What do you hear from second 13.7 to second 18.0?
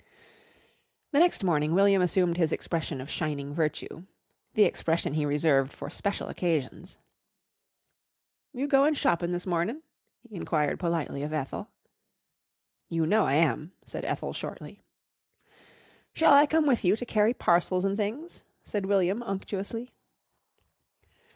said Ethel shortly. "Shall I come with you to carry parcels an'